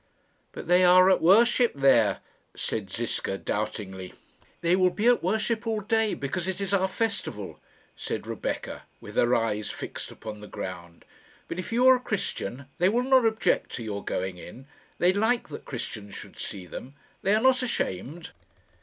[0.51, 2.21] "But they are at worship there,"
[2.55, 4.15] said Ziska, doubtingly.
[4.61, 7.59] "They will be at worship all day, because it is our festival,"
[7.95, 11.05] said Rebecca, with her eyes fixed upon the ground;
[11.47, 14.65] "but if you are a Christian they will not object to your going in.
[14.97, 16.95] They like that Christians should see them.
[17.21, 18.31] They are not ashamed."